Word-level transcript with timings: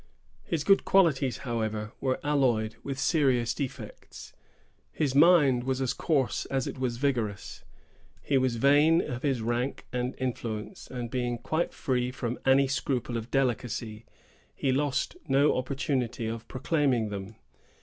His 0.41 0.63
good 0.63 0.83
qualities, 0.83 1.37
however, 1.45 1.91
were 2.01 2.19
alloyed 2.23 2.75
with 2.81 2.97
serious 2.97 3.53
defects. 3.53 4.33
His 4.91 5.13
mind 5.13 5.63
was 5.63 5.79
as 5.79 5.93
coarse 5.93 6.45
as 6.45 6.65
it 6.65 6.79
was 6.79 6.97
vigorous; 6.97 7.63
he 8.23 8.39
was 8.39 8.55
vain 8.55 9.01
of 9.01 9.21
his 9.21 9.43
rank 9.43 9.85
and 9.93 10.15
influence, 10.17 10.87
and 10.87 11.11
being 11.11 11.37
quite 11.37 11.71
free 11.71 12.09
from 12.09 12.39
any 12.47 12.67
scruple 12.67 13.15
of 13.15 13.29
delicacy, 13.29 14.07
he 14.55 14.71
lost 14.71 15.17
no 15.27 15.55
opportunity 15.55 16.25
of 16.25 16.47
proclaiming 16.47 17.09
them. 17.09 17.35